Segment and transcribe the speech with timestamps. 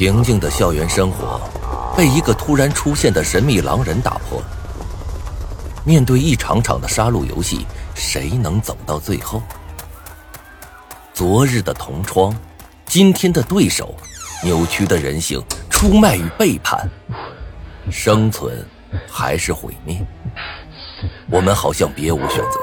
[0.00, 1.38] 平静的校园生活
[1.94, 4.42] 被一个突然出现的神秘狼人打破。
[5.84, 9.42] 面对一场场的杀戮游戏，谁能走到最后？
[11.12, 12.34] 昨日的同窗，
[12.86, 13.94] 今天的对手，
[14.42, 15.38] 扭曲的人性，
[15.68, 16.88] 出卖与背叛，
[17.90, 18.66] 生存
[19.06, 20.02] 还是毁灭？
[21.30, 22.58] 我们好像别无选择。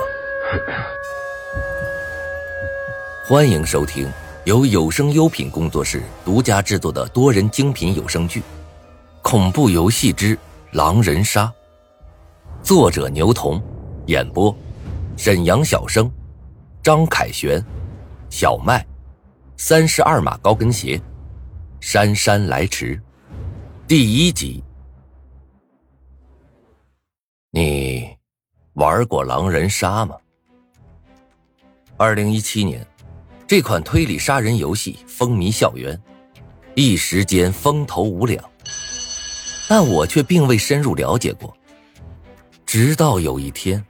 [3.28, 4.12] 欢迎收听
[4.48, 8.40] 由有声优品工作室独家制作的多人精品有声剧
[9.22, 10.40] 《恐怖游戏之
[10.72, 11.54] 狼人杀》，
[12.64, 13.62] 作者牛童，
[14.06, 14.58] 演播
[15.18, 16.10] 沈阳小生，
[16.82, 17.62] 张凯旋，
[18.30, 18.88] 小麦，
[19.58, 20.98] 三十二码高跟鞋，
[21.82, 22.98] 姗姗来迟，
[23.86, 24.64] 第一集。
[27.52, 28.16] 你
[28.76, 30.16] 玩过狼人杀吗？
[31.98, 32.88] 二零一七年。
[33.48, 35.98] 这款推理杀人游戏风靡校园，
[36.76, 38.44] 一时间风头无两。
[39.70, 41.56] 但我却并未深入了解过。
[42.66, 43.82] 直到有一天，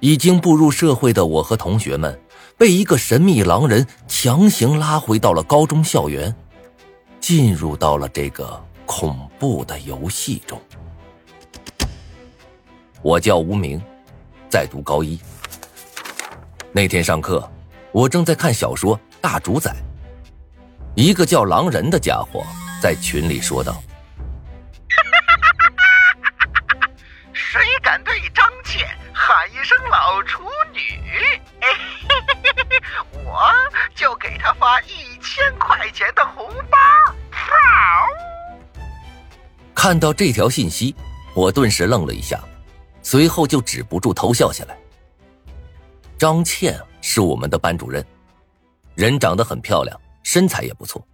[0.00, 2.20] 已经步入社会的我和同学们，
[2.58, 6.34] 被一个神秘狼人强行拉回到了高中校园，
[7.18, 10.60] 进入到了这个恐怖的游戏中。
[13.00, 13.80] 我叫无名，
[14.50, 15.18] 在读高一。
[16.72, 17.50] 那天上课。
[17.96, 19.70] 我正在看小说《大主宰》，
[20.94, 22.44] 一个叫狼人的家伙
[22.78, 23.82] 在群里说道
[27.32, 30.42] ：“谁敢对张倩喊一声老处
[30.74, 31.00] 女，
[33.24, 33.50] 我
[33.94, 36.76] 就给他发一千块钱的红包。”
[39.74, 40.94] 看到这条信息，
[41.32, 42.38] 我顿时愣了一下，
[43.02, 44.76] 随后就止不住偷笑起来。
[46.18, 46.78] 张倩。
[47.08, 48.04] 是我们的班主任，
[48.96, 51.06] 人长得很漂亮，身材也不错，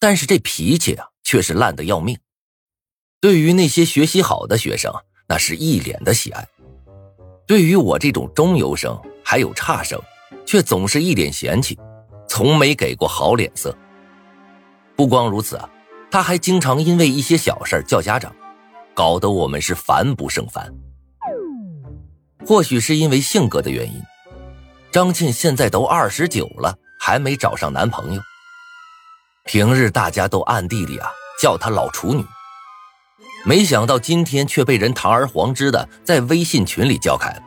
[0.00, 2.18] 但是这脾气啊，却是烂的要命。
[3.20, 4.92] 对于那些学习好的学生，
[5.28, 6.42] 那是一脸的喜爱；
[7.46, 9.96] 对于我这种中游生还有差生，
[10.44, 11.78] 却总是一脸嫌弃，
[12.28, 13.72] 从没给过好脸色。
[14.96, 15.70] 不光如此啊，
[16.10, 18.34] 他还经常因为一些小事叫家长，
[18.92, 20.74] 搞得我们是烦不胜烦。
[22.44, 24.02] 或许是因为性格的原因。
[24.96, 28.22] 张沁现在都二十九了，还没找上男朋友。
[29.44, 32.24] 平日大家都暗地里啊叫她老处女，
[33.44, 37.42] 没想到今天却被人堂而皇之的在微信群里叫开了。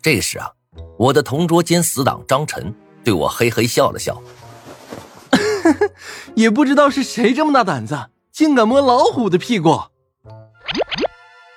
[0.00, 0.48] 这时啊，
[0.96, 2.72] 我的同桌兼死党张晨
[3.02, 4.22] 对我嘿嘿笑了笑，
[6.36, 9.76] 也不知道是谁这么大胆子，竟敢摸老虎的屁股。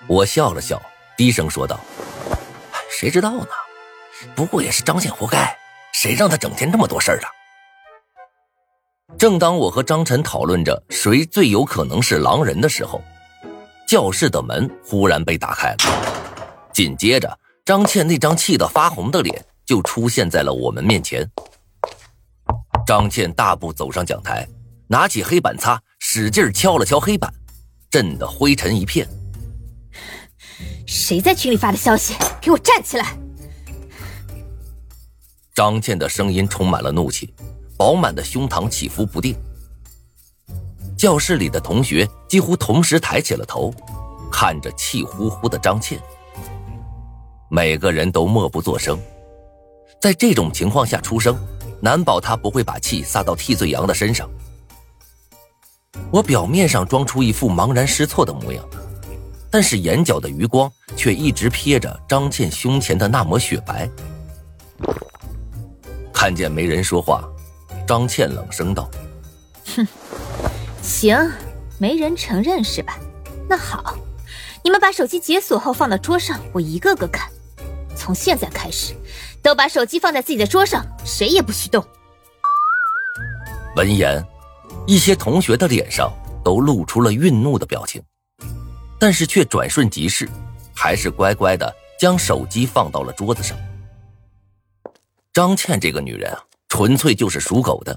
[0.08, 0.81] 我笑了笑，
[1.16, 1.79] 低声说道
[2.90, 3.47] ：“谁知道呢？”
[4.36, 5.56] 不过也是张倩活该，
[5.94, 7.28] 谁让他整天这么多事儿啊！
[9.18, 13.02] 正当我和张晨讨论着谁最有可能是狼人的时候，
[13.88, 15.78] 教室的门忽然被打开了，
[16.74, 21.30] 紧接着张倩那张气得发红的脸就出现在了我们面前。
[22.88, 24.48] 张倩大步走上讲台，
[24.88, 27.32] 拿起黑板擦，使劲敲了敲黑板，
[27.90, 29.08] 震得灰尘一片。
[30.88, 32.16] 谁在群里发的消息？
[32.42, 33.16] 给我站起来！
[35.62, 37.32] 张倩的声音充满了怒气，
[37.78, 39.36] 饱满的胸膛起伏不定。
[40.98, 43.72] 教室里的同学几乎同时抬起了头，
[44.32, 46.02] 看着气呼呼的张倩。
[47.48, 49.00] 每个人都默不作声。
[50.02, 51.38] 在这种情况下出声，
[51.80, 54.28] 难保他不会把气撒到替罪羊的身上。
[56.10, 58.66] 我表面上装出一副茫然失措的模样，
[59.52, 60.68] 但是眼角的余光
[60.98, 63.88] 却一直瞥着张倩胸前的那抹雪白。
[66.22, 67.28] 看见没人说话，
[67.88, 68.88] 张倩冷声道
[69.76, 69.88] ：“哼，
[70.84, 71.18] 行，
[71.80, 73.00] 没人承认是吧？
[73.50, 73.97] 那好，
[74.64, 77.28] 你们把手机解锁后放到桌上，我一个个看。
[77.96, 78.94] 从现在开始，
[79.41, 81.84] 都把手机放在自己的桌上，谁也不许动。”
[83.76, 84.23] 闻言，
[84.85, 86.14] 一些同学的脸上
[86.46, 88.00] 都露出了愠怒的表情，
[89.00, 90.29] 但是却转瞬即逝，
[90.76, 93.58] 还是乖乖的将手机放到了桌子上。
[95.34, 97.96] 张倩这个女人啊，纯粹就是属狗的，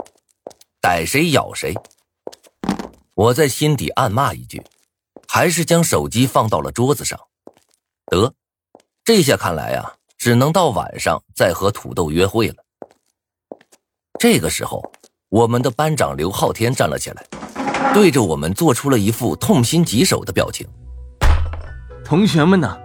[0.81, 1.75] 逮谁咬谁。
[3.15, 4.63] 我在心底暗骂一句，
[5.27, 7.19] 还是将手机放到了桌子上。
[8.07, 8.33] 得，
[9.03, 12.57] 这下看来啊，只能到晚上再和土豆约会了。
[14.21, 14.81] 这个时候，
[15.29, 17.27] 我们的班长刘昊天站了起来，
[17.93, 20.65] 对着我们做出了一副痛心疾首的表情。
[22.05, 22.79] 同学们呢，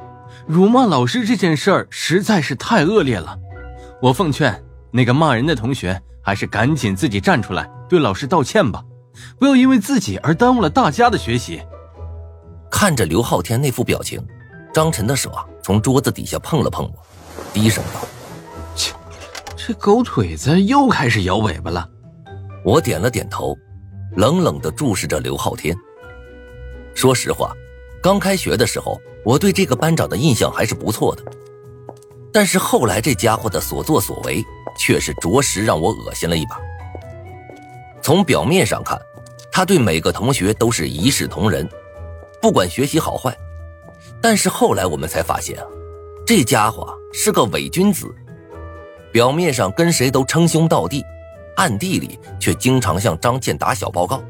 [0.47, 3.37] 辱骂老师这件事儿实在是太恶劣了。
[4.01, 8.83] 我奉劝那个骂人的同学，还是赶紧自己站出来对老师道歉吧，
[9.37, 11.61] 不要因为自己而耽误了大家的学习。
[12.71, 14.25] 看着刘昊天那副表情，
[14.73, 16.93] 张晨的手啊从桌子底下碰了碰我，
[17.53, 17.99] 低声道
[18.75, 18.93] ：“切，
[19.57, 21.87] 这狗腿子又开始摇尾巴了。”
[22.63, 23.57] 我点了点头，
[24.15, 25.75] 冷冷的注视着刘昊天。
[26.93, 27.53] 说实话，
[28.01, 31.23] 刚开学的时候，我对这个班长的印象还是不错的。
[32.31, 34.43] 但是后来这家伙的所作所为，
[34.77, 36.59] 却是着实让我恶心了一把。
[38.01, 38.99] 从表面上看，
[39.51, 41.67] 他对每个同学都是一视同仁，
[42.41, 43.35] 不管学习好坏。
[44.21, 45.65] 但是后来我们才发现啊，
[46.25, 48.05] 这家伙是个伪君子，
[49.11, 51.03] 表面上跟谁都称兄道弟，
[51.55, 54.21] 暗地里却经常向张倩打小报告。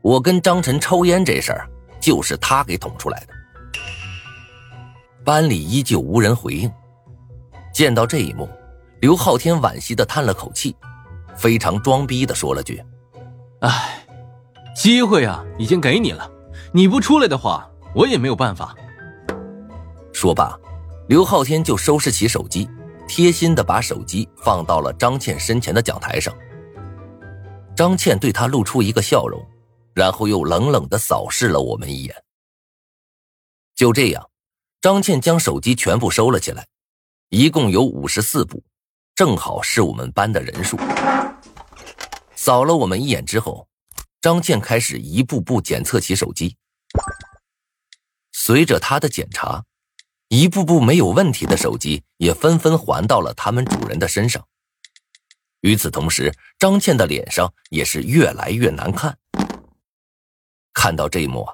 [0.00, 1.68] 我跟张晨抽烟这事儿，
[2.00, 3.34] 就是他给捅出来的。
[5.28, 6.72] 班里依旧无人回应。
[7.70, 8.48] 见到这一幕，
[9.02, 10.74] 刘昊天惋惜的叹了口气，
[11.36, 12.82] 非常装逼的说了句
[13.60, 14.06] ：“哎，
[14.74, 16.30] 机会啊，已经给你了，
[16.72, 18.74] 你不出来的话，我也没有办法。”
[20.14, 20.58] 说罢，
[21.08, 22.66] 刘昊天就收拾起手机，
[23.06, 26.34] 贴心的把手机放到了张倩身前的讲台上。
[27.76, 29.38] 张倩对他露出一个笑容，
[29.92, 32.14] 然后又冷冷的扫视了我们一眼。
[33.76, 34.26] 就这样。
[34.80, 36.68] 张倩将手机全部收了起来，
[37.30, 38.62] 一共有五十四部，
[39.16, 40.78] 正好是我们班的人数。
[42.36, 43.66] 扫了我们一眼之后，
[44.20, 46.56] 张倩开始一步步检测起手机。
[48.30, 49.64] 随着她的检查，
[50.28, 54.46] 一步步没有问题的手机也纷纷还到了他们主人的身上。
[55.62, 59.18] 与此同时，张倩的脸上也是越来越难看。
[60.72, 61.48] 看到这一幕。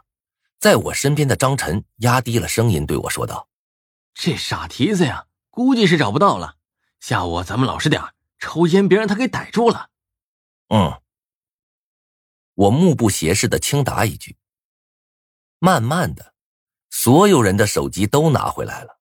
[0.64, 3.50] 在我身边的张晨压低了声音对我说道
[4.16, 6.56] ：“这傻蹄子呀，估计是找不到了。
[7.00, 8.02] 下午咱们老实点
[8.38, 9.90] 抽烟别让他给逮住了。”
[10.72, 11.02] 嗯，
[12.54, 14.38] 我目不斜视的轻答一句。
[15.58, 16.32] 慢慢的，
[16.88, 18.98] 所有人的手机都拿回来了，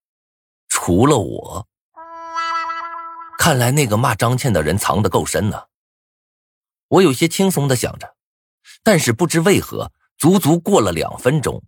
[0.68, 1.66] 除了我。
[3.38, 5.68] 看来那个骂张倩的人藏得够深呢。
[6.90, 8.18] 我有些轻松的想着，
[8.84, 9.94] 但是不知为何。
[10.24, 11.62] 足足过了两分钟，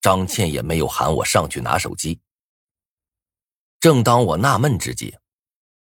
[0.00, 2.18] 张倩也没有喊我上去拿手机。
[3.78, 5.14] 正当我纳闷之际，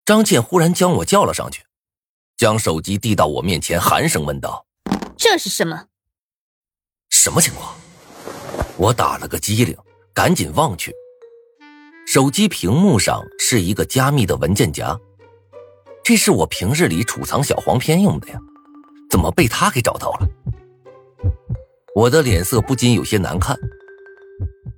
[0.05, 1.65] 张倩忽然将我叫了上去，
[2.37, 4.67] 将手机递到我面前，寒声问道
[5.17, 5.87] ：“这是什么？
[7.09, 7.75] 什么情况？”
[8.77, 9.75] 我打了个机灵，
[10.13, 10.95] 赶紧望去，
[12.07, 15.01] 手机屏幕上是一个加密的文件夹，
[16.05, 18.39] 这是我平日里储藏小黄片用的呀，
[19.09, 20.29] 怎么被他给找到了？
[21.95, 23.55] 我的脸色不禁有些难看。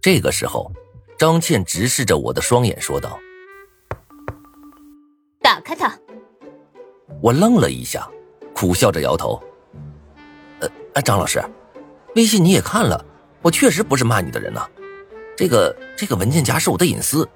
[0.00, 0.72] 这个时候，
[1.16, 3.18] 张倩直视着我的双眼说道
[5.40, 5.96] ：“打开它。”
[7.22, 8.08] 我愣了一下，
[8.52, 9.40] 苦笑着摇头
[10.94, 11.42] ：“呃，张老师，
[12.16, 13.02] 微信你也看了，
[13.42, 14.68] 我确实不是骂你的人呐。
[15.36, 17.28] 这个这个文件夹是我的隐私，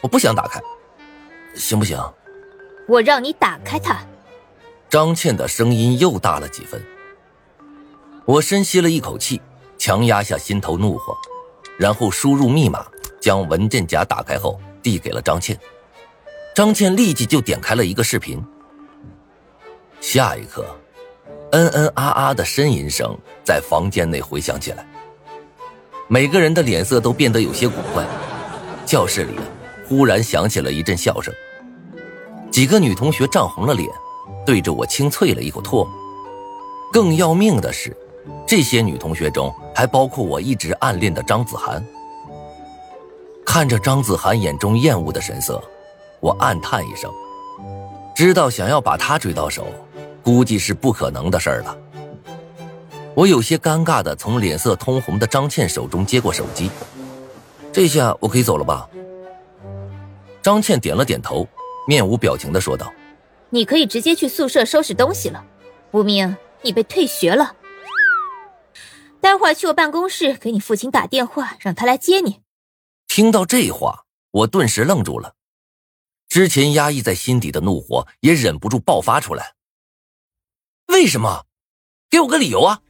[0.00, 0.60] 我不想打开，
[1.54, 1.96] 行不行？”
[2.88, 4.00] 我让你打开它。
[4.88, 6.82] 张倩的声音又大了几分。
[8.30, 9.42] 我深吸了一口气，
[9.76, 11.16] 强压下心头怒火，
[11.76, 12.86] 然后输入密码，
[13.20, 15.58] 将文件夹打开后递给了张倩。
[16.54, 18.40] 张倩立即就点开了一个视频。
[20.00, 20.64] 下一刻，
[21.50, 24.86] 嗯嗯啊啊的呻吟声在房间内回响起来，
[26.06, 28.06] 每个人的脸色都变得有些古怪。
[28.86, 29.34] 教室里
[29.88, 31.34] 忽然响起了一阵笑声，
[32.48, 33.90] 几个女同学涨红了脸，
[34.46, 35.90] 对着我轻啐了一口唾沫。
[36.92, 37.96] 更要命的是。
[38.46, 41.84] 这些女同学中还包括我一直暗恋的张子涵。
[43.44, 45.62] 看着张子涵眼中厌恶的神色，
[46.20, 47.10] 我暗叹一声，
[48.14, 49.66] 知道想要把她追到手，
[50.22, 51.76] 估计是不可能的事儿了。
[53.14, 56.70] 我有些尴尬的从脸色通红的张倩手中接过手机，
[57.72, 58.88] 这下我可以走了吧？
[60.40, 61.46] 张倩点了点头，
[61.86, 62.90] 面无表情的说道
[63.50, 65.44] ：“你可以直接去宿舍收拾东西了，
[65.90, 67.54] 无名，你被退学了。”
[69.20, 72.40] 待会儿去我办公室给你父亲打电话，让他来接你。
[73.06, 75.34] 听到这话，我顿时愣住了，
[76.28, 79.54] 之前压抑在心底的怒火也忍不住爆发出来。
[80.86, 81.44] 为什么？
[82.08, 82.80] 给我个理由啊！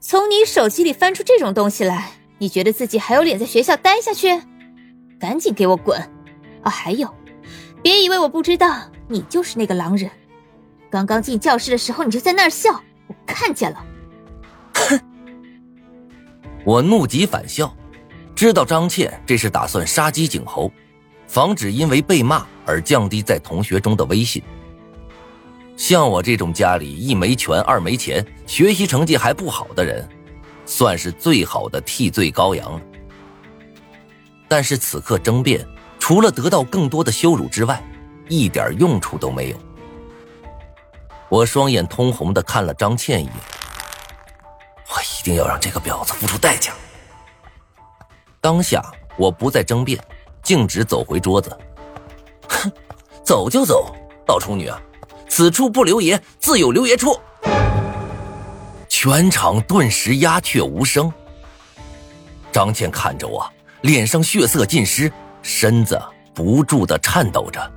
[0.00, 4.40] 从你手机里翻出这种东西来，你觉得自己还有脸在学校待下去？
[5.18, 5.98] 赶紧给我滚！
[6.62, 7.12] 啊，还有，
[7.82, 10.10] 别以为我不知道，你就是那个狼人。
[10.90, 12.70] 刚刚进教室的时候，你就在那儿笑，
[13.08, 13.84] 我看见了。
[16.64, 17.72] 我怒极反笑，
[18.34, 20.72] 知道张倩这是打算杀鸡儆猴，
[21.26, 24.42] 防止因为被骂而降低在同学中的威信。
[25.76, 30.08] 像我这种家里一没权二没钱，学习成绩还不好的人，
[30.64, 32.80] 算是最好的替罪羔羊了。
[34.48, 35.66] 但是此刻争辩，
[35.98, 37.82] 除了得到更多的羞辱之外，
[38.28, 39.56] 一点用处都没有。
[41.28, 43.34] 我双眼通红的看了张倩一眼，
[44.94, 46.72] 我一定要让这个婊子付出代价。
[48.40, 48.80] 当下
[49.16, 49.98] 我不再争辩，
[50.40, 51.58] 径直走回桌子。
[52.48, 52.70] 哼，
[53.24, 53.92] 走就走，
[54.28, 54.80] 老处女啊！
[55.28, 57.18] 此处不留爷，自有留爷处。
[58.88, 61.12] 全场顿时鸦雀无声。
[62.52, 63.44] 张倩看着我，
[63.80, 66.00] 脸上血色尽失，身子
[66.32, 67.72] 不住的颤抖着。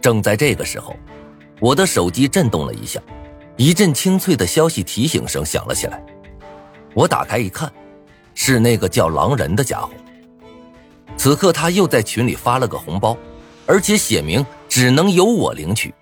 [0.00, 0.94] 正在这个时候，
[1.58, 3.00] 我的手机震动了一下，
[3.58, 6.00] 一阵清脆的消息提醒声响了起来。
[6.94, 7.70] 我打开一看，
[8.32, 9.90] 是那个叫狼人的家伙。
[11.16, 13.18] 此刻他又在群里发了个红包，
[13.66, 15.92] 而且写明只能由我领取。